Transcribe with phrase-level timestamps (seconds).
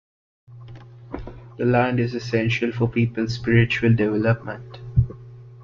[1.59, 4.79] The land is essential for people's spiritual development.